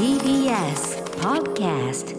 [0.00, 2.16] TBS Podcast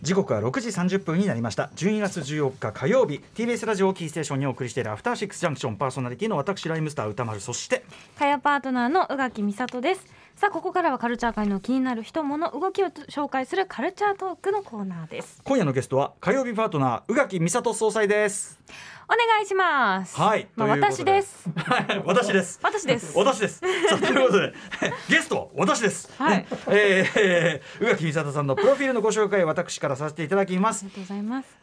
[0.00, 1.70] 時刻は6時30分になりました。
[1.76, 7.84] 12月14日火曜日 TBS ラジオキーステーションにお送りしているアフターシックスジャンクションパーソナリティの私ライムスター歌丸そして
[8.18, 10.06] 火曜パートナーの宇垣美里です。
[10.34, 15.42] さあここからはカルチャー界の気になる人物動きを紹介するカルチャートークのコーナーです。
[15.44, 18.58] 今夜のゲストは火曜日パートナー宇垣美里総裁です
[19.06, 20.16] お願いします。
[20.16, 21.48] はいまあ、私です。
[21.56, 22.58] は い私です。
[22.62, 23.16] 私です。
[23.18, 23.58] 私です。
[23.58, 23.66] さ
[23.96, 24.52] あということで。
[25.08, 26.10] ゲスト私です。
[26.18, 26.46] はい。
[26.68, 30.84] えーえー宇垣美里さんのプロフィールのご紹介私からさせていただきます。
[30.86, 31.58] ありがとうございます。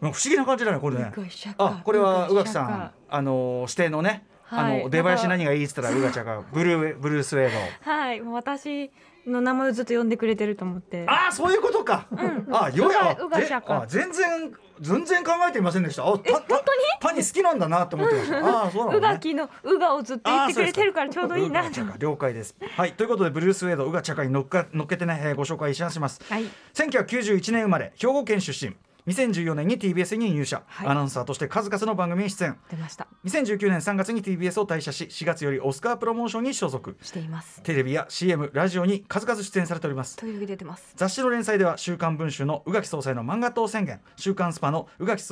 [0.00, 1.12] 不思議な感じだねこれね。
[1.58, 4.82] あこれは宇垣さんあの指定のねあはい。
[4.82, 7.50] の出囃子何がいいっつったら宇垣ちゃんがブルーブルースウェー
[7.84, 8.20] ドはい。
[8.20, 8.90] もう私
[9.26, 11.06] の名前をずっと呼んでくれてると思って。
[11.08, 12.06] ああそういうことか。
[12.52, 13.12] あよや。
[13.12, 16.06] うがうがぜ釈迦あ全然全然考えていませんでした。
[16.06, 17.22] あたた単に？
[17.24, 18.38] 好きなんだなと思ってました。
[18.38, 18.98] ああそうなのね。
[18.98, 21.62] 宇垣の宇賀をずっと言ってくれてるからちょうどいいな
[21.98, 22.56] 了解です。
[22.76, 26.20] はいということでブルースウェードうがちゃかに乗っか乗っけてね、えーご紹介いたします。
[26.28, 28.74] はい1991年生まれ兵庫県出身。
[29.06, 30.88] 2014年に TBS に入社、はい。
[30.88, 32.56] アナウンサーとして数々の番組に出演。
[32.70, 33.06] 出ました。
[33.24, 36.96] 2019年3月に TBS を退社し4月よりオスカープロモーションに所属。
[37.02, 37.62] しています。
[37.62, 40.16] テレビや CM ラジオに数々出演されております。
[40.16, 40.94] というわけで出てます。
[40.96, 45.22] 雑誌の連載では「週刊文春」の宇垣総裁の漫画党宣言「週刊スパ」の宇垣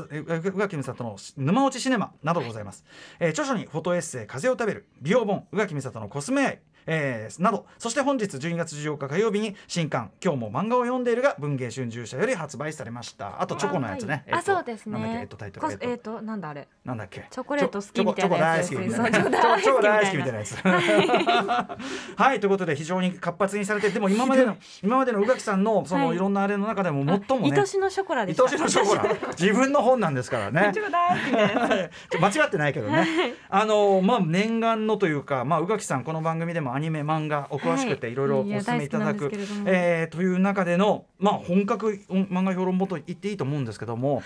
[0.76, 2.84] 美里の沼落ちシネマなどございます、
[3.20, 7.66] えー著書にフォトエッセイ「風を食べる」美容本宇垣美里のコスメ愛えーなど。
[7.78, 13.40] そして本日12月14日火曜日に新刊「今日も漫画を読んでいる」が文芸春秋社より発売されました。
[13.40, 14.92] あとチョコのやつね、えっとあそうですね。
[14.98, 15.20] なんだっけ？
[15.20, 16.12] えっとタイトルえっと。
[16.16, 16.68] となんだあれ。
[16.84, 17.26] なんだっけ？
[17.30, 20.56] チョコレート好きみたいなやつチョコ大好きみたいなやつ。
[22.16, 22.40] はい。
[22.40, 29.04] ということで非常に活発にされてでも今までの今までの宇垣さんのそのはいいろんなあれの中でも最もね愛しのショコラで愛しのショコラ。
[29.38, 30.72] 自分の本なんですからね。
[32.20, 33.06] 間違ってないけどね、
[33.48, 38.12] あのまあ念願のというかまあ宇垣さんこの番組でもアニメ漫画お詳しくてはい。
[38.12, 39.70] いろいろお勧めいただくきなんですけれども。
[39.70, 44.22] えーという中でのまあ本格漫画評論本と言っていいと思うんですけども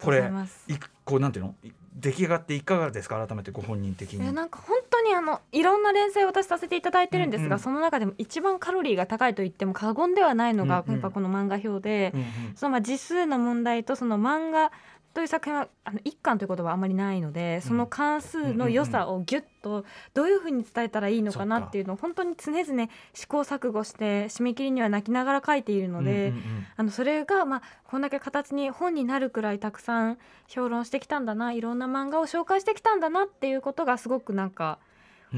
[0.00, 0.64] これいます。
[0.70, 0.74] い
[1.04, 4.26] こうなんていうのい出来上がっていかがですか改めてご本人的に。
[4.26, 4.30] え。
[4.30, 7.58] なんか本当にあのいろんな連載を私させていただいてるんですが、うんうん。
[7.58, 10.92] その中でも一番カロリーが高いと言っても過言ではないのが、うんうん。
[10.92, 14.70] やっぱこの漫画表で、うんうんそのまあ字数の問題とその漫画
[15.14, 26.32] という作品はあの一巻という言葉はあまりないのでその関数の良さをギュッとどういうふうに伝えたらいいのかなっていうのを本当に常々試行錯誤して締め切りには泣きながら書いているので、
[26.76, 34.87] あのそれがまあこんだけ形に本になるくらいたくさん評論してきたんだないろんな漫画を紹介してきたんだなっていうことがすごくなんかうん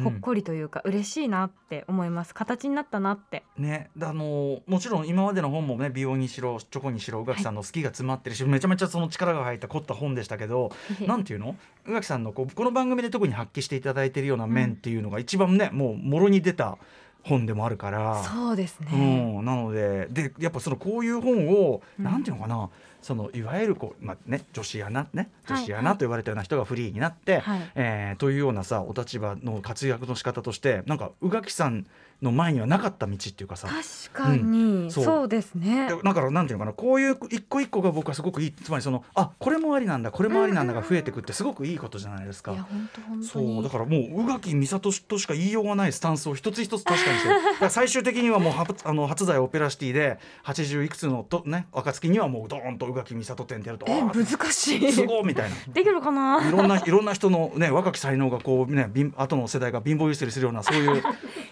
[0.03, 2.35] ほっこりというか嬉しいなって思います。
[2.35, 3.43] 形になったなって。
[3.59, 10.71] ね、あのもちろん今までの本もね美容にしろチョコにしろ宇垣さんの好きが詰まってるし、めちゃめちゃその力が入った凝った本でしたけど
[11.07, 11.57] なんていうの？
[11.87, 16.79] 宇垣さんのこうこの番組で特に発揮していただいてるような面っていうのが一番ね、もうもろに出た
[17.23, 18.23] 本でもあるから。
[18.23, 22.71] そうですうね、ん、なのででやっぱそのこういう本を、うんなんていうのかな
[23.03, 27.71] そのいわゆるこう、まあね、女子アナね女はい子アナと言われたような人がフリーになって、はい。
[27.75, 31.87] えーというようなさお立場の活躍の仕方としてなんか宇垣さん
[32.23, 33.69] の前にはなかった道っていうかさ。
[33.69, 34.91] 確かに、ん。
[34.91, 35.29] そう。
[35.29, 35.89] ですね。
[35.89, 36.75] でだからなんていうのかな。
[36.75, 38.53] こういう一個一個が僕はすごくいい。
[38.53, 42.53] つまりそのあこれもありなんだこれもありなんだが増えてくってすごくいいことじゃないですか。
[42.53, 43.43] いや本当本当そう。
[43.43, 47.29] にだからもう宇垣美里としか言いようがないスタンスを一つ一つ確かにして
[47.65, 47.71] る。
[47.71, 54.93] 最終的にはもうはあの初代オペラシティで80いくつのとね暁にはもうドーンと宇垣美里展ってやるとえ難しい。
[54.93, 55.57] すごいみたいな。
[55.73, 56.47] できるかな？
[56.49, 61.03] いろんないろんな人のね若き才能がこうね貧後の世代が貧乏ゆすりするようなそういう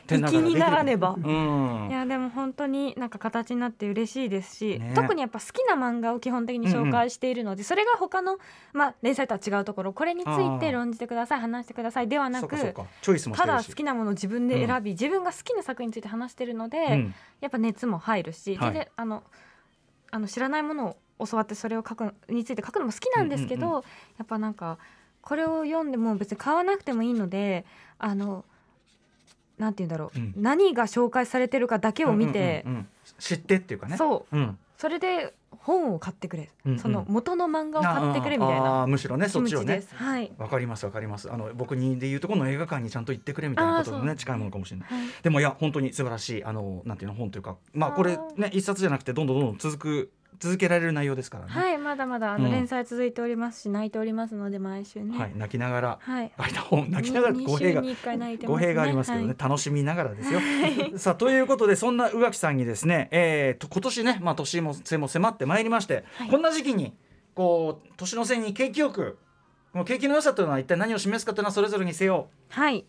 [0.09, 1.17] 展覧会ができる粋にならねば。
[1.17, 1.89] うん。
[1.91, 4.93] いやでも本当になんか形になって嬉しいですし、ね。
[4.95, 8.39] 特にやっぱ好きな漫画を基本的に紹介しているので、それが他の、
[8.73, 12.09] まあ、連載とは違うところこれについて論じてください話してください。
[12.09, 17.15] ではなくただ好きなものを自分で選び、自分が好きな作品について話してるので、うん。
[17.41, 18.73] やっぱ熱も入るし、はい。
[18.73, 19.23] 全然あの
[20.11, 23.83] あの知らないものを教わってそれを書くについて書くのも好きなんですけど、うんうん。
[24.19, 24.79] やっぱなんか
[25.21, 27.67] これを読んでも別に買わなくてもいいので
[27.99, 28.45] あの
[29.59, 30.35] なんて言うんだろう、うん。
[30.37, 32.89] 何が紹介されてるかだけを見て、うんうんうんうん。
[33.19, 33.97] 知ってっていうかね。
[33.97, 34.37] そう。
[34.37, 34.59] うん。
[34.77, 36.79] それで本を買ってくれ、うんうん。
[36.79, 39.81] その元の漫画を買ってくれみたいあなーむしろねそっちをね。
[39.81, 39.95] す。
[39.97, 40.31] はい。
[40.39, 41.33] わかりますわかります。
[41.33, 44.09] あの僕にでいうとこの映画館にちゃんと行ってくれみたいなこととあーそう。
[44.09, 44.89] ね近いものかもしれない。
[44.89, 45.09] はい。
[45.23, 55.19] でもいや本当に素晴らしいあのなんていうの本というかまあこれね一冊じゃなくてどんどんどんどん続く続けられる内容ですからねはい、まだまだあのうん連載続いておりますし、泣いておりますので毎週ね。
[55.19, 56.33] はい泣きながらはい。
[56.91, 57.97] 泣きながらに語弊がね
[58.45, 60.41] 語弊がありますけどね、はい楽しみながらですよ。
[60.97, 66.95] さあということでそんな宇垣さんにですね、えーと今年ね、まあ、年も瀬も迫ってまいりまして、はいこんな時期に
[67.35, 69.19] こう年の瀬に景気よく
[69.73, 72.85] この景気の良さというのは一体何を示すかというのはそれぞれにせよはい。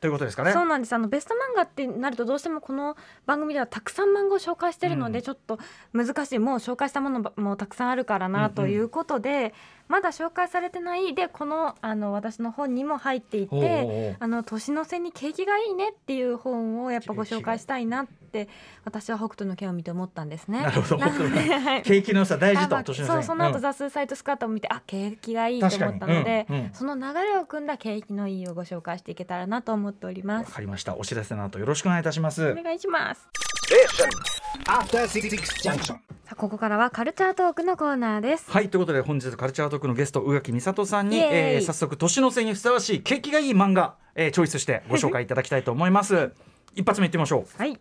[0.00, 0.52] ということですかね。
[0.52, 0.92] そうなんです。
[0.92, 2.96] あのベスト漫画ってなるとどうしてもこの
[3.26, 5.24] 番組ではたくさん漫画を紹介してるので、うん。
[5.24, 5.58] ちょっと
[5.92, 6.38] 難しい。
[6.38, 9.54] もう紹介したものもたくさんあるからうんうなんということで、
[9.88, 11.14] まだ紹介されてない。
[11.14, 14.16] でこのあの私の本にも入っていて。
[14.20, 18.48] あの年の瀬に景気がいいねっていう本をやっぱご紹介したいなって
[18.84, 20.62] 私は北斗の拳を見て思ったんですね。
[20.62, 20.98] なるほど。
[20.98, 21.82] なので、はい。
[21.82, 23.60] 景気の良さ大事あまあそうその後、うん。
[23.60, 26.70] ザ・スーサイドスカートを見てあ景気がいいと思ったので、うんうん。
[26.72, 30.52] その流れを組んだ景気のいいをご紹介していけたらなと思っておりまわす。
[30.52, 30.96] かりました。
[30.96, 32.50] お知らせの後よろしくお願いいたします。
[32.50, 33.28] お願いします。
[34.66, 35.28] After Six
[35.62, 35.98] Junction.
[36.24, 38.50] さあここからはカルチャートークのコーナーです。
[38.50, 46.32] はいということで本日カルチャートークのゲスト宇垣美里さんに、えー早速年の瀬にふさわしい景気がいい漫画、えーチョイスしてご紹介いただきたいと思います
[46.78, 47.58] 一発目いってみましょう。
[47.58, 47.76] はい。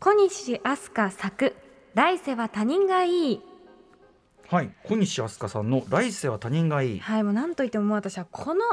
[0.00, 1.54] 小西飛鳥作
[1.94, 3.40] 来世は他人がいい。
[4.48, 4.70] はい。
[4.82, 6.98] 小西飛鳥さんの来世は他人がいい。
[6.98, 8.64] はい、もう何と言っても私はこの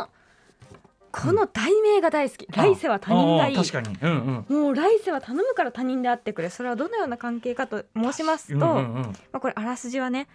[1.12, 2.48] この題名が大好き。
[2.48, 3.56] 来世は他人がいい。
[3.56, 3.96] 確かに。
[4.02, 4.64] うんうん。
[4.64, 6.50] もう来世は頼むから他人であってくれ。
[6.50, 10.28] それはどのような関係かと申しますと、うんうんうんまあ、これあらすじはね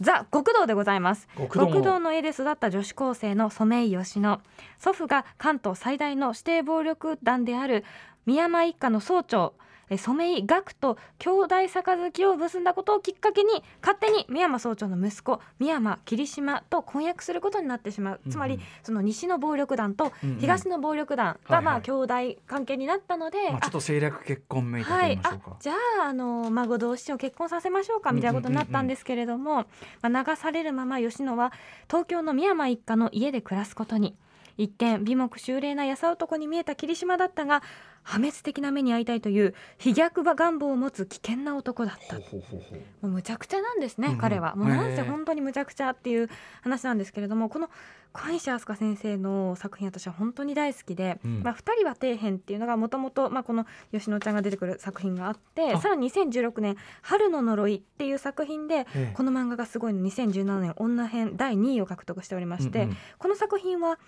[0.00, 1.28] ザ極道でございます。
[1.36, 1.72] 極道も。
[1.74, 4.40] 極道の家で育った女子高生の染井義乃
[4.78, 7.84] 祖父が関東最大の指定暴力団である
[8.26, 9.54] 宮山一家の総長
[9.90, 18.20] え染井岳と兄弟杯を結んだことをきっかけに勝手に宮山総長の息子宮山霧島と婚約することになってしまう。
[18.30, 18.60] つまりうん。
[18.60, 21.52] うんその西の暴力団と東の暴力団はいはい。
[21.52, 22.14] がまあ兄弟
[22.46, 25.72] 関係になったので、まあ、ちょっと政略結婚めいたい、ましょうか、じゃ
[26.02, 29.66] ああの孫同士を結婚させましょうかみたいなことになったんですけれども、
[30.02, 31.52] まあ、流されるまま吉野は
[31.88, 34.14] 東京の深山一家の家で暮らすことに
[34.56, 37.62] 一見美目秀麗な優男に見えた霧島だったが
[38.02, 42.16] 破滅的な目に遭いたいという飛躍願望を持つ危険な男だった。
[42.16, 42.22] も
[43.02, 44.18] うむちゃくちゃなんですね、うんうん。
[44.18, 44.56] 彼は。
[44.56, 46.28] もうなんせ本当にむちゃくちゃっていう
[46.62, 47.70] 話なんですけれどもこの
[48.12, 51.42] 小西飛鳥先生の作品私は本当に大好きで「うん。
[51.42, 55.78] まあ、二人は底辺」っていうのがもともとこの吉野ちゃんが出てくる作品があってあ。
[55.78, 59.12] さらに2016年「春の呪い」っていう作品でええ。
[59.14, 60.00] この漫画がすごいの。
[60.00, 62.96] 2017年女編第2位を獲得しておりまして、うん。
[63.18, 63.98] この作品は、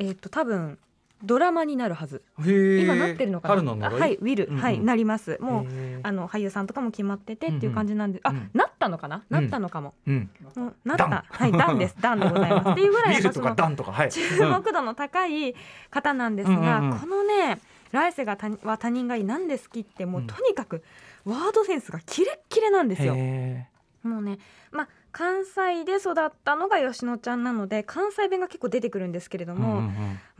[0.00, 0.78] えー、と多分
[1.22, 2.22] ドラマになるはず。
[2.38, 3.90] 今なってるのかな？
[3.90, 4.14] はい？
[4.14, 4.60] ウィル、うんうん。
[4.62, 5.36] はいなります。
[5.40, 5.66] もう
[6.02, 8.42] あの俳優さんとかも決まっててっていう感じなんで、うんうん。
[8.42, 10.30] あなったのかな、なったのかも、うん。
[10.56, 11.24] もうなった。
[11.28, 11.96] はいダンです。
[12.00, 12.70] ダンでございます。
[12.70, 14.10] っていうぐらいのダンとかはい。
[14.10, 15.54] 注目度の高い
[15.90, 16.84] 方なんですが、うん。
[16.86, 17.60] うんうんこのね
[17.92, 20.26] 来世が他は他人がいいなんで好きってもううん。
[20.26, 20.82] とにかく
[21.26, 23.12] ワードセンスがキレッキレなんですよ。
[23.14, 23.66] へ
[24.02, 24.38] もうね
[24.72, 29.90] まあ関西で育ったのが吉野ちゃんなので関西弁が結構出てくるんですけれどえも、うんも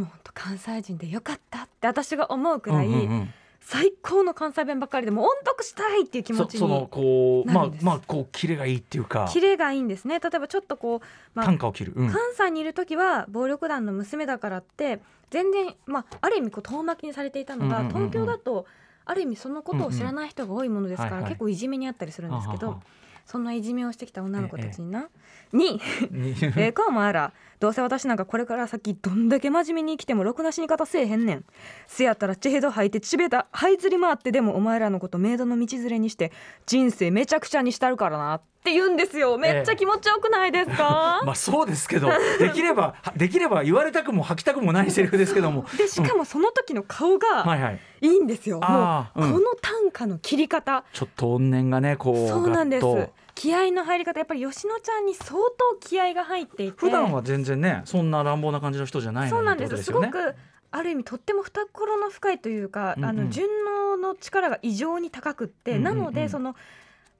[0.00, 3.34] う本当関西人でよかったって私が思うくらい、うんうんうん。
[3.60, 9.28] 最高の関西弁ばっかりでもう音読したいっていう気持ちそそのにこうまあまあこうキレがいいっていうか。
[9.30, 10.18] キレがいいんですね。
[10.18, 11.00] 例えばちょっとこう、
[11.34, 12.10] まあ短歌を切る、うん。
[12.10, 15.00] 関西にいる時は暴力団の娘だからって
[15.30, 18.10] 全然、まあ、ある意味こう遠巻きにされていたのが、うんうんうんうん。
[18.10, 18.66] 東京だと
[19.04, 22.80] ある意味そのことを知らない人が多いものですから、結構いじめにあったりするんですけど、
[23.24, 25.08] そんないじめをしてきた女の子たちにな、
[25.52, 25.80] に
[26.10, 31.44] に「ええかお前らどうせ私なんかこれから先どんだけ真面目に生きてもろくな死に方せえへんねん。
[31.86, 36.32] せやったらチェヘド吐いてちべた這いずり回ってでもお前らのことメイドの道連れにして
[36.66, 39.38] 人生めちゃくちゃにしたるからな」って言うんですよ。
[39.38, 42.08] めっちゃ気持ちよくないですか、 まあそうですけど
[42.38, 45.64] できればはできれば言われたくも吐きたくもないセリフですけども。
[45.78, 47.80] でしかもその時の顔が、はいはい。
[48.02, 48.60] いいんですよ。
[48.60, 53.09] もうこの短歌の切り方、ちょっと怨念がねこうそうなんです。
[53.34, 59.82] 気合の入り方やっぱり吉野ちゃんに相当気合が入っていて、普段は全然ねそんな乱暴な感じの人じゃないそうなんです。
[59.82, 60.08] すよね。
[60.08, 60.34] すごく
[60.72, 63.48] ある意味とっても懐の深いというか、うんうんあの順
[63.92, 66.54] 応の力が異常に高くって、うんうんうんなのでその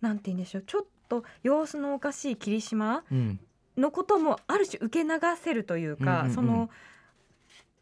[0.00, 3.40] なんて言うんでしょう、ちょっと様子のおかしい霧島うん
[3.76, 5.10] のこともある種受け流
[5.42, 6.70] せるというか、うんうんうんその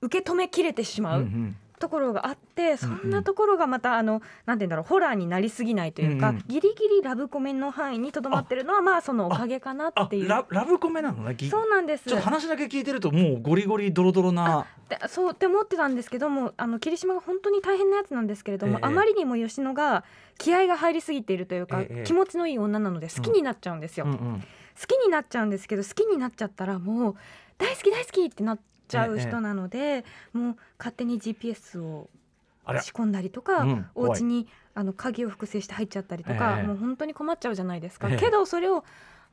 [0.00, 1.22] 受け止めきれてしまう。
[1.22, 6.44] うんうんところがあってそんなところがまたあのなんて言うんだろうホラーになりすぎないというか、うんうん。
[6.46, 10.28] ギリギリラブコメの範囲にとどまってるのはまあそのおかげかなあっていう。
[10.28, 11.24] ララブコメなの？
[11.24, 12.08] ねそうなんです。
[12.08, 14.66] っと話だけ聞いてるともうゴリゴリドロドロな。
[14.88, 20.04] でそうって思ってたんですけどもあの霧島が本当に大変なやつなんですけれども、ええあまりにも吉野が
[20.38, 22.04] 気合が入りすぎているというか、ええ。
[22.06, 24.18] 気持ちのいい女なので好きになっちゃうんですよ、うんうん。
[24.40, 27.14] 好きになっちゃうんですけど好きになっちゃったらもう
[27.58, 28.58] 大好き大好きってなっ
[28.88, 32.08] ちゃう人なので、もう勝手に GPS を
[32.82, 36.66] 仕込んだりとか、うんお家にあの鍵を複製して入っちゃったりとか、ええ。
[36.66, 38.16] もう本当に困っちゃうじゃないですか、ええ。
[38.16, 38.84] けどそれを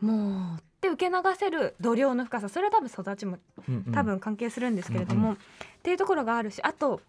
[0.01, 3.93] もうって受け流せる度量の深さそれは多分育ちもうんうん。
[3.93, 5.33] 多分関係するんですけれども、うん。
[5.35, 5.37] っ
[5.83, 7.01] ていうところがあるしあと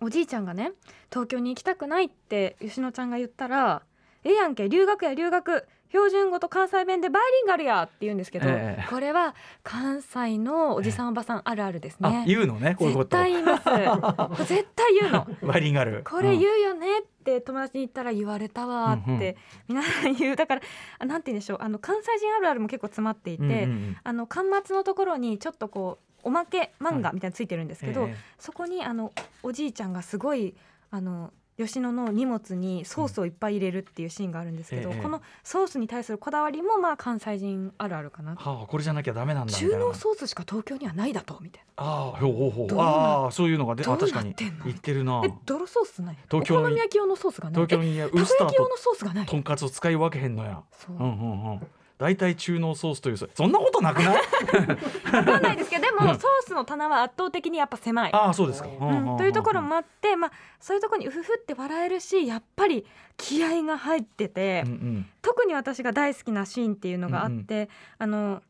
[0.00, 0.72] おじいちゃんがね
[1.10, 3.82] 東京に行きたくないって吉野ちゃんが言ったら
[4.24, 5.66] ええやんけ留学や留学。
[5.90, 8.86] 標準語と関西弁でバイリンガルやって言うんですけど、ええ。
[8.90, 12.24] これは関西のおじさんおばさんあるあるですあね。
[12.26, 13.16] 言うのねこういうこと。
[13.16, 14.44] 絶対言います。
[14.44, 15.26] 絶対言うの。
[15.42, 16.04] バイリンガル。
[16.04, 19.34] これ言うよねって友達に言ったら言われたわって、うんうん
[19.68, 20.36] 皆さん言う。
[20.36, 20.60] だから
[20.98, 21.58] あなんて言うんでしょう。
[21.62, 23.96] あの関西人あるあるも結構詰まっていて、うんうんうん。
[24.04, 28.16] あの巻末のところにちょっとこうおまけ漫画みたいなのついてるんですけど、ええ。
[28.38, 29.10] そこにあの
[29.42, 30.54] おじいちゃんがすごい
[30.90, 42.80] あの吉野の荷物にソースをいっぱい入れるっていうシーンがあるんですけど、ええこのソースに対するこだわりもまあ関西人あるあるかなはあこれじゃなきゃダメなんだ中濃ソースしか東京にはないだとみたいああほうほうほう。
[42.80, 44.64] ああそういうのがでどうあ確かになってんの？
[44.66, 45.20] 言ってるな。
[45.20, 46.18] なえ泥ソースない？
[46.30, 47.66] 東京のお好み焼き用のソースがない？
[47.66, 49.26] 東京にえウスターとたこ焼き用のソースがない？
[49.26, 50.62] とんかつを使い分けへんのや。
[50.72, 50.96] そう。
[50.96, 51.60] うんうんうん
[51.98, 54.16] 大体中濃ソースというそそんなことなくない？
[54.16, 58.12] わかんないですけどでもソースの棚は圧倒的にやっぱ狭い。
[58.14, 62.86] ああそうですか、うん、というところもあって、まあ、そういうところにうふふって笑えるしやっぱり
[63.16, 65.06] 気合が入ってて、うんうん。
[65.22, 68.42] 特に私が大好きなシーンっていうのがあって、あの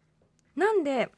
[0.55, 1.11] なんで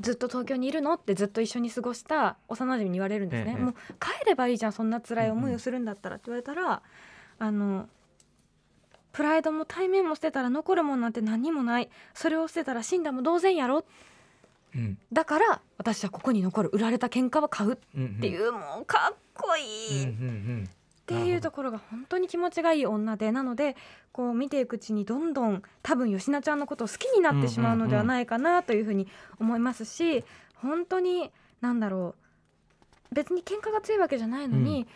[0.00, 3.62] ずっと東京にいるのってずっと一緒に過ごした幼馴染に言われるんですね、ええ。
[3.62, 6.82] もう帰ればいいじゃんそんな辛い思いをするんだったらって言われたら、
[7.38, 7.88] あの
[9.16, 11.88] プライドも対面も捨てたら残るもんなんて何もない。
[12.12, 13.86] それを捨てたら死んだも同然やろ。
[14.74, 14.98] うん。
[15.10, 18.20] だから私はここに残る売られた喧嘩は買うっうんうん。
[18.20, 20.64] ていう、もうかっこいい、うんうんうん。
[20.68, 20.68] っ
[21.06, 23.32] ていうところが本当に気持ちがいい女で。
[23.32, 23.74] なので
[24.12, 29.08] こう見ていくうちにどんどん多分吉菜ちゃんのことを好きになってしまうのではないかなというふうに
[29.40, 30.24] 思いますし
[30.56, 31.30] 本当に
[31.62, 32.14] 何だろ
[33.10, 33.14] う。
[33.14, 34.86] 別に喧嘩が強いわけじゃないのに、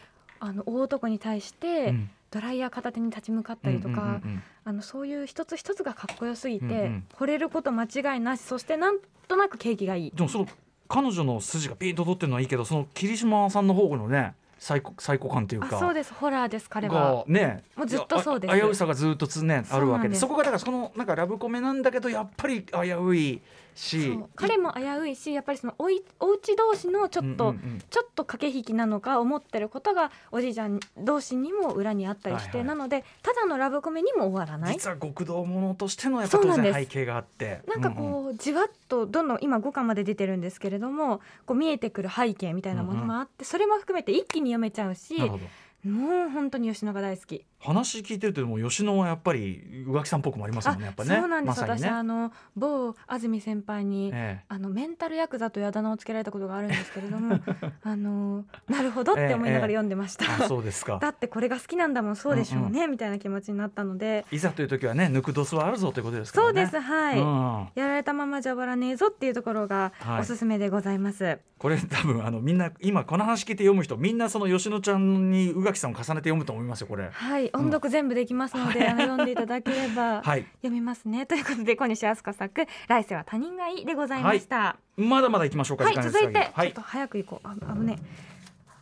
[0.41, 7.05] あの大男に対してうんドライヤー片手に立ち向かったりとか、うんうんうんあのそういう一つ一つがかっこよすぎて、うんうん。
[7.19, 10.11] 惚れること間違いなしそしてなんとなく景気がいい。
[10.15, 10.49] でもその
[10.87, 15.77] 彼女の筋がピンと取ってるのはいいけどその霧島さんの方のね最高最高感というか。
[15.77, 16.13] あそうです。
[16.13, 16.69] ホラーです。
[16.69, 17.65] 彼はがね。
[17.75, 18.55] もうずっとそうです。
[18.55, 20.15] あ危うさがずっとつねあるわけで。
[20.15, 23.41] そこがだからそのなんかラブコメなんだけどやっぱり危うい
[23.81, 24.15] し。
[24.15, 27.83] そう彼も危ういしやっぱりそのおいお家同士のちょっと、うんうんうん。
[27.89, 32.67] ちょっと駆け引きなのか思ってることがおじいちゃん同士にも裏にあったりして、はいはい。
[32.69, 34.75] なのでただのラブコメにも終わらない。
[34.75, 37.63] 実は極道ものとしてのやっぱ当然背景があって。
[37.67, 45.45] なんかこう、じわっとどんどん今5巻まで出てるんですけれどもこう見えてくる背景みたいなものもあって、それも含めて一気に読めちゃうしなるほど
[45.85, 47.45] もう本当に吉野が大好き。
[47.63, 51.17] 話聞いてるともう吉野はやっぱり宇垣さんっぽくもありますもんねやっぱね。
[51.17, 51.67] そうなんです、ね。
[51.69, 57.39] 私あの某安住先輩に、えあのメンタルヤクザというあだ名をつけられたことがあるんですけれども
[57.83, 60.99] あのなるほどって思いながら読んでました、えあそうですか。
[61.01, 64.25] だってこれが好きなんだもんそうでしょうね、みたいな気持ちになったので。
[64.31, 66.67] いざという時はね抜くドスはあるぞということですからね。
[66.67, 70.21] そうですはい、うんやられたままじゃ終わらねえぞっていうところがはい。
[70.21, 77.11] おすすめでございます、これ多分あのみんな今この話聞いて読む人みんなその吉野ちゃんに宇垣さんを重ねて読むと思いますよこれ。
[77.11, 81.27] はい音読全部できますので、あの読んでいただければは い読みますね。
[81.27, 84.77] ということで小西飛鳥作来世は他人がいいでございました。
[84.97, 86.69] まだまだ行きましょうかはい、続いて、はい。
[86.69, 87.47] ちょっと早く行こう。
[87.47, 87.99] あ、あぶね。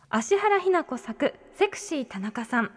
[0.09, 2.71] 芦原ひな子作セクシー田中さん。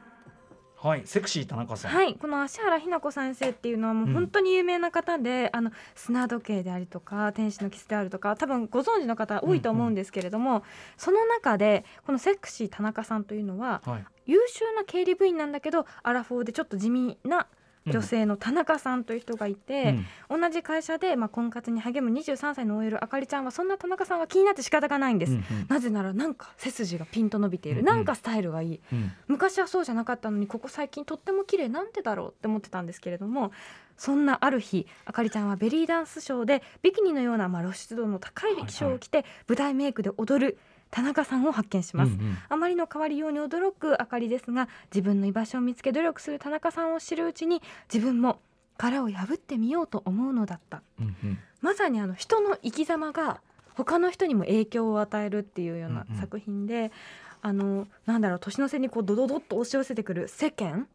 [0.82, 1.02] はい。
[1.04, 1.92] セクシー田中さん。
[1.92, 10.64] はい、この芦原ひな子先生っていうのはもう本当に有名な方で、あの砂時計でありとか天使のキスであるとか多分ご存知の方多いと思うんですけれども、
[10.96, 14.04] その中でこのセクシー田中さんというのははい。
[14.26, 17.46] 優秀な経理部員なんだけどアラフォーでちょっと地味な
[17.86, 19.96] 女性の田中さんという人がいて、
[20.28, 25.32] 同じ会社で、まあ、婚活に励む23歳の OL あかりちゃんはそんな田中さんが気になって仕方がないんです。
[25.32, 25.44] うんうん。
[25.68, 27.96] なぜならなんか背筋がピンと伸びている、うんうん。
[27.96, 28.80] なんかスタイルがいい。
[28.92, 29.12] うん。
[29.28, 33.52] 昔はそうじゃなかったのにここ最近とっても綺麗なんでだろうって思ってたんですけれども
[33.96, 38.52] そんなある日あかりちゃんはベリーダンスショーでビキニのようなまあ露出度の高い。
[38.52, 40.58] 衣装を着て舞台メイクで踊る
[40.92, 42.38] 田中さんを発見します、うんうん。
[42.48, 47.60] あまりの変わりように驚くあかりですが自分の居場所を見つけ努力する田中さんを知るうちに
[47.92, 48.38] 自分も
[48.76, 50.82] 殻を破ってみようと思うのだった。
[51.00, 51.38] うんうん。
[51.60, 53.40] まさにあの人の生き様が
[53.74, 56.20] 他の人にも影響を与えるっていうようなうんうん。
[56.20, 56.92] 作品で、
[57.40, 60.86] あのなんだろう年の瀬にこうドドドッと押し寄せてくる世間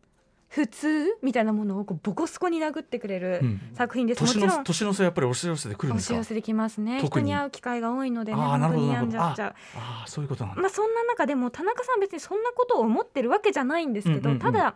[0.49, 3.61] 普通みたいなものをこうボコスコに殴ってくれるうん。
[3.73, 6.13] 作品です、も年ちろんの年の瀬やっぱり押し寄せてくるんですか？
[6.13, 7.01] 押し寄せてきますね。
[7.03, 9.55] 人に会う機会が多いのでね本当に病んじゃっちゃう。
[9.75, 10.61] ああそういうことなんだ。
[10.61, 14.75] まあそんな中でも田中さん別にそんなことを思ってるわけじゃないんですけど、うんうんうんただ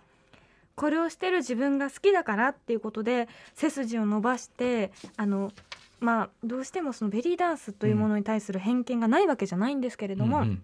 [0.73, 5.51] これをしてる自分が好きだからっていうことで背筋を伸ばしてあの
[5.99, 10.63] まあどうしてもそのベリーダンスというものに対する偏見がないわけじゃないんですけれども、うん。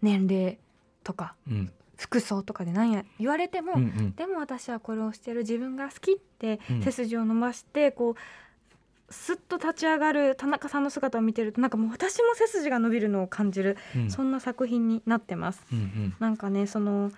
[0.00, 0.58] 年齢
[1.04, 4.14] とかうん服装とかで何や言われても、うんうん。
[4.14, 6.82] でも私はこれをしてる自分が好きってうん。
[6.82, 14.10] 背筋を伸ばしてこうすっと立ち上がる田中さんの姿を見てるとなんかもう私も背筋が伸びるのを感じる、うん。
[14.10, 15.62] そんな作品になってます。
[15.72, 16.14] うんうん。
[16.18, 17.12] なんかねその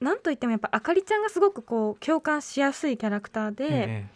[0.00, 4.06] なんといってもやっぱあかりちゃんがすごくこう共感しやすいキャラクターで、え。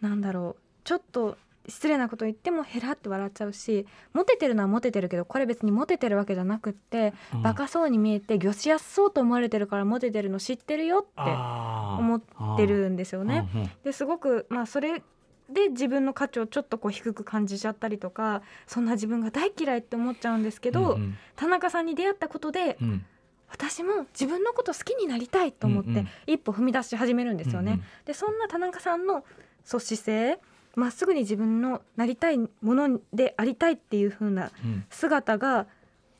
[0.00, 1.36] なんだろうちょっと
[1.68, 7.42] 失礼なこと言ってもヘラって笑っちゃうしモテてるのはモテてるけどこれ別にモテてるわけじゃなくって、うん。
[7.42, 13.48] バカそうに見えて魚しやすそうと思われてるからモテてるの知ってるよって思思ってるんですよね。
[13.54, 13.60] うん。
[13.62, 13.70] うん。
[13.84, 15.02] ですごくまあそれ
[15.50, 23.04] で自分の価値をちょっとこう低く感じちゃったりとかそんな自分が大嫌いって思っちゃうんですけど、うん田中さんに出会ったことでうんうん。
[23.50, 26.08] 私も自分のこと好きになりたいと思ってうんうん。
[26.26, 27.72] 一歩踏み出し始めるんですよね。
[27.72, 27.84] うんうん。
[28.04, 29.24] でそんな田中さんの
[29.64, 30.38] そう姿勢
[30.76, 34.84] まっすぐに自分のなりたいものでありたいっていう風なうん。
[34.90, 35.66] 姿が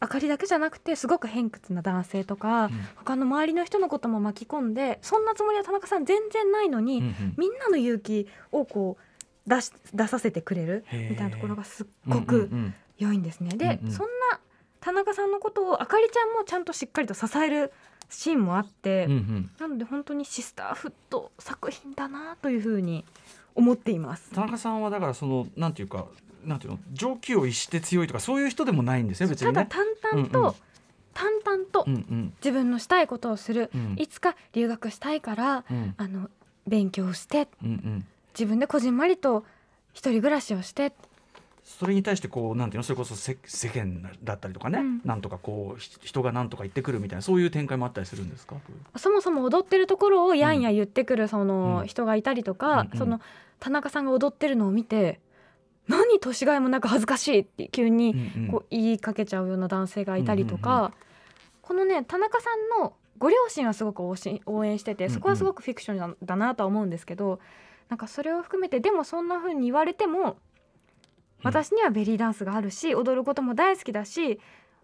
[0.00, 7.34] あかりだけじゃなくてすごく偏屈な男性とか、他の周りの人のことも巻き込んでそんなつもりは田中さん全然ないのに、うんうん。
[7.36, 13.56] みんなの勇気をこう出し出させてくれるみたいなところがすっごくうん良いんですね。
[13.56, 13.92] で、うんうん。
[13.92, 14.40] そんな
[14.80, 17.72] 田中さんのことをあかりちゃんもちゃんとしっかりと支える
[18.08, 19.50] シーンもあって、うんうん。
[19.58, 23.04] なので本当にシスターフット作品だなというふうに
[23.58, 24.30] 思っています。
[24.30, 26.06] 田中さんはだからそのなんていうか
[26.44, 29.52] なんていうの上気を逸して強いとかそういう人でもないんですね別にね。
[29.54, 30.54] ただ淡々と、うんうん。
[31.12, 31.84] 淡々と
[32.40, 33.94] 自分のしたいことをする、うん。
[33.98, 35.94] いつか留学したいからうん。
[35.96, 36.30] あの
[36.68, 38.06] 勉強してうんうん。
[38.34, 39.44] 自分でこじんまりと
[39.92, 40.92] 一人暮らしをして
[41.68, 42.82] それに対してこうなんていうの？
[42.82, 45.00] それこそ世世間だったりとかね、うん。
[45.04, 48.56] なんとかこうひ人がなんとか言ってくるみたいなそういう展開もあったりするんですか？
[48.96, 53.20] そもそも踊ってるところをやんや言ってくるそのうん人がいたりとか、うんうんその
[53.60, 55.20] 田中さんが踊ってるのを見て
[55.88, 58.14] 何年がいもなく恥ずかしいって急に
[58.52, 60.92] こう言いかけちゃうような男性がいたりとか、
[61.60, 67.40] このね田中さんのご両親はすごく応援しててそこはすごくフィクションだだなとは思うんですけど
[67.88, 70.36] なんかそれを含めてでもそんな風に言われても
[71.42, 74.40] 私にはベリーダンスがあるし踊ることも大好きだし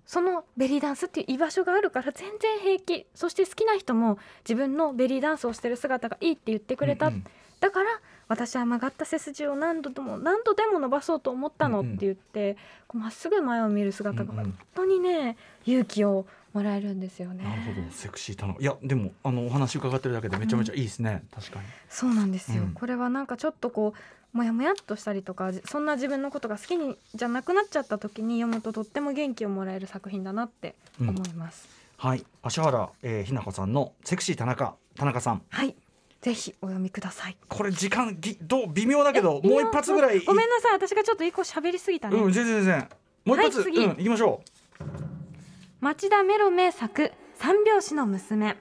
[0.06, 3.06] そのベリーダンスっていう居場所があるから全然平気。
[3.14, 7.24] そして好きな人も自分のベリーダンスをしてる姿がいいって言ってくれた、うんうん
[7.60, 7.88] だから
[8.28, 14.44] 私は曲がった背筋を何度でも何度でも伸ばそうと思ったのうんうんって言ってこうまっすぐ前を見る姿がうんうん。
[14.44, 17.74] 本当にね勇気をもらえるんですよなるね。
[17.76, 21.66] ほどセクシー田中いやでもあのお話伺ってるだけでめちゃめちゃいいですね、確かに。
[21.90, 22.72] そうなんですよ、うん。
[22.72, 23.92] これはなんかちょっとこ
[24.32, 31.68] うもやもやっとしたりとかそんな自分のことが好きにじゃなくなっちゃった時に読むととっても元気をもらえる作品だなって思います。
[31.96, 32.24] はい。
[32.42, 34.74] 芦原、えー、ひな子さんのセクシー田中。
[34.96, 35.42] 田中さん。
[35.48, 35.74] はい。
[36.20, 37.36] ぜひお読みください。
[37.48, 40.72] これ時間ぎどう微妙だけどえもう一発ぐらいごめんなさい。
[40.72, 42.16] 私がちょっと一個喋りすぎたね。
[42.18, 42.88] うん全然全然。
[43.24, 43.84] もう一発、はい次。
[43.84, 44.42] うん行きましょ
[45.84, 48.56] 町田メロメ作三拍子の娘。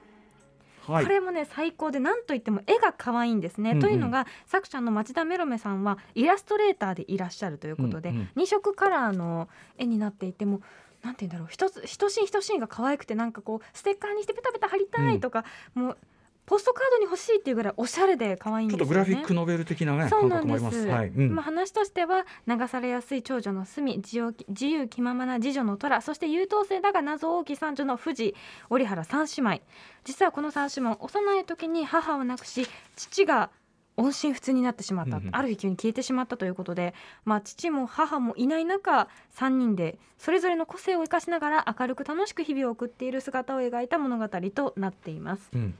[0.86, 3.70] うはいこれもね最高で何といっても絵が可愛いんですね。
[3.70, 10.60] うんうんというのが作者の町田メロメさんはイラストレーターでいらっしゃるということで、うんうん2色カラーの絵になっていても
[11.02, 15.98] なんて言うんだろう一つ一シーン一シーンが可愛くてなんかこうステッカーにしてペタペタ貼りたいとか、もう
[16.46, 19.02] ポストカードに欲しいっていうぐらいおしゃれで可愛いんちょですよね。
[19.02, 20.28] っとグラフィックノベル的なねそう。
[20.28, 21.34] なんです、はい、うん。
[21.34, 28.34] まあ、話としては流されやすい長女の隅自由自由気ままな次女の虎そして優等生だが謎多き三女の藤
[28.68, 29.60] 折原三姉妹。
[30.04, 33.50] 実はこの三姉妹幼い時に母を亡くし父が
[33.96, 45.48] 音信不通になってしまった、ある日急に消えてしまったということで、まあ、父も母もいない中3人でそれぞれの個性を生かしながら明るく楽しく日々を送っている姿を描いた物語となっています。
[45.54, 45.74] うん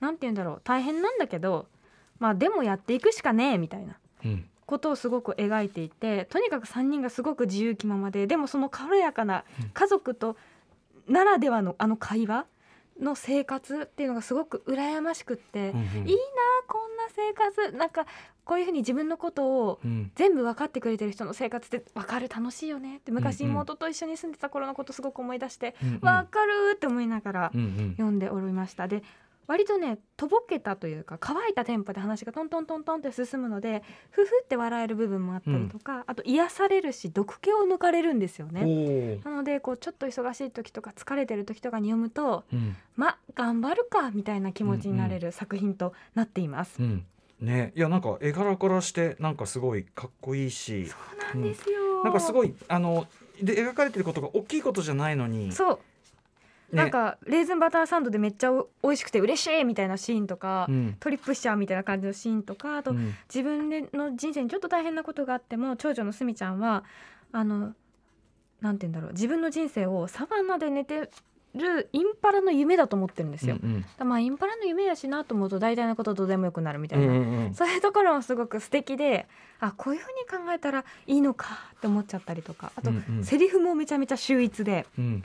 [0.00, 0.60] なんて言うんだろう。
[0.64, 1.66] 大変なんだけど
[2.18, 4.44] まあでもやっていくしかねえみたいなうん。
[4.66, 9.70] ことをすごく描いていてとにかく3人がすごく自由気ままででもその軽やかなうん。
[9.70, 10.36] 家族と
[11.08, 12.46] ならではのあの会話
[13.00, 16.08] の生活っていうのがすごく羨ましくって、うんうん。
[16.08, 16.20] いいな
[16.68, 17.72] こんな生活。
[17.76, 18.06] なんか
[18.44, 20.12] こういうふうに自分のことをうん。
[20.14, 22.98] 全部分かってくれてる人の生活って分かる楽しいよね。
[22.98, 25.98] って昔妹と一緒に住んでた頃のことすごく思い出して、うんうん。
[26.00, 28.86] 分かるって思いながら読んでおりました。
[28.86, 29.02] で
[29.50, 38.60] 割とねとぼけたというか乾いたテンポで話がトントントントンって進むのでふふって笑える部分もあったりとか、あと癒されるし毒気を抜かれるんですよおね。
[38.62, 42.76] ーなのでこうちょっと忙しい時とか疲れてる時とかに読むとうん。
[42.94, 46.76] ま頑張るかみたいな気持ちになれる作品となっています。
[46.78, 47.04] うん。
[47.40, 47.72] ね。
[47.74, 53.08] いやなんか絵柄からしてなんかすごいかっこいいしそうなんですよ、なんかすごいいあの
[53.42, 55.76] で描かれてることが大きいことじゃないのにそう、ね
[56.72, 60.96] なんかレーズンバターサンドでめっちゃお美味しくて嬉しいみたいなシーンとか、うん。
[61.00, 63.14] トリップしちゃうみたいな感じのシーンとかあと、うん。
[63.28, 66.84] 自分での人生にちょっと大変なことがあっても長女のすみちゃんは
[67.32, 67.74] あの
[68.60, 71.10] なんて言うんだろう自分の人生をサバンナで寝て
[71.54, 73.56] るインパラの夢だと思ってるんですよ。
[73.60, 79.26] うんだまあインパラの夢やしなと思うと大体のことどうでもよくなるみたうんいな、うんうんそういうところもすごく素敵で
[79.58, 82.72] あこういうふうに考えたらいいのかって思っちゃったりとか。
[82.76, 83.24] あと、うんうん。
[83.24, 84.86] セリフもめちゃめちゃ秀逸で。
[84.98, 85.24] うん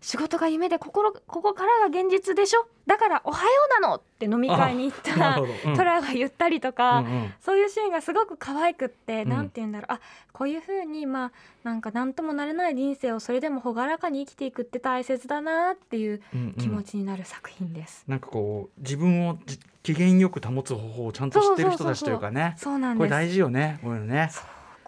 [0.00, 2.66] 仕事が夢で心ここからが現実でしょ？
[2.86, 3.96] だからおはようなの？
[3.96, 5.70] って飲み会に行ったなるほど。
[5.70, 5.76] うん。
[5.76, 7.34] トラが言ったりとか、うんうん。
[7.40, 9.28] そういうシーンがすごく可愛くって、うん。
[9.30, 9.92] なんて言うんだろう？
[9.94, 10.00] あ
[10.32, 11.32] こういう風にまあ
[11.64, 16.52] なんか何ともなれない人生をそれでも朗らかに生きていくって大切だなっていううんうん。
[16.54, 18.04] 気持ちになる作品です。
[18.06, 22.54] なんかこう自分をじ機嫌よく保つ方法をちゃんと知ってる人たちというかね。
[22.58, 22.98] そうなんです。
[22.98, 24.30] これ大事よねこういうのね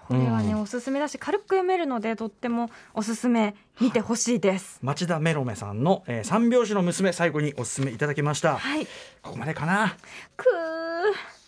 [0.08, 3.54] これはね、うんおすすめだし軽く読めるのでとってもおすすめ。
[3.80, 4.80] 見てほしいです。
[4.82, 8.86] 町田メロメさんの、えー、三拍子の娘最後にお勧めいただきました、はい、
[9.22, 9.96] ここまでかな。
[10.36, 10.46] く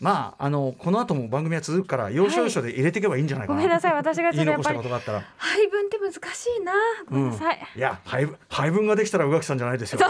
[0.00, 3.92] まああのこの後も番組は続くから要所要所で入れていけばいいんじゃないかな、ーごめんなさい。
[3.92, 5.24] 私がちょっとやっぱり言い残したことがあったら。
[5.36, 6.72] 配分って難しいな。
[7.10, 7.58] ごめんなさい。
[7.76, 10.00] いや配分配分ができたら宇垣さんじゃないですよ。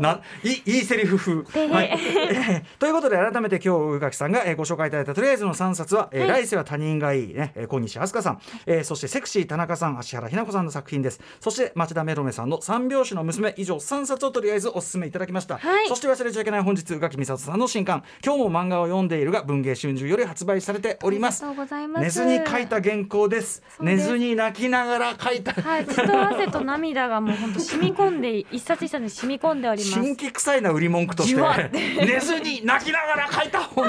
[0.00, 1.18] ないいいいセリフ。
[1.44, 1.68] 風。
[1.68, 1.90] はい。
[1.92, 6.44] え ーということで改めて今日宇垣さんが、えーご紹介いただいたとりあえずの3冊は、えーはい。
[6.44, 11.20] 来世は他人がいいね、えー小西飛鳥さん、えーそしてセクシー田中さん芦原ひな子さんの作品です。
[11.40, 15.58] そして町田メロメさんの三拍子の娘以上3冊をとりあえずお勧めいただきました。
[15.58, 15.88] はい。
[15.88, 18.02] そして忘れちゃいけない本日宇垣美里さんの新刊。
[18.24, 21.50] 今日も漫画を読んでいるが文芸春秋より発売されておりますあ。
[21.50, 22.02] りがとうございます。
[22.02, 23.62] 寝ずに書いた原稿です。
[23.80, 25.52] 寝ずに泣きながら書いた。
[25.52, 30.16] はい、血と汗と涙がもう本当染み込んで一冊一冊に染み込んでおります新。
[30.16, 33.88] 規臭いな売り文句としてて寝ずに泣きながら書いた本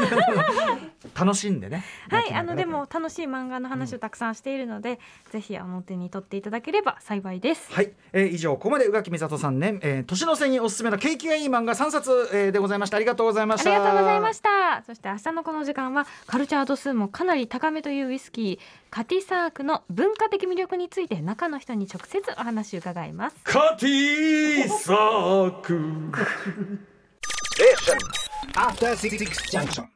[1.14, 5.00] 楽しんでねはい、あのでも楽しい漫画の話をたくさんしているので、
[5.32, 7.72] ぜひ表に取っていただければ幸いです。
[7.72, 14.39] はい、えー、以上ここまで宇垣美里さんね、えー、年の瀬におすすめの景気がいい漫画3冊、えー、でございましたありがとうございましたありがとうございました。
[14.86, 23.36] そして明日のこの時間はカルチャー度数もかなり高めというウイスキーカティサークの文化的魅力について中の人に直接お話を伺います。
[23.44, 25.80] カティサーク
[28.56, 29.18] After Six
[29.52, 29.86] Junction.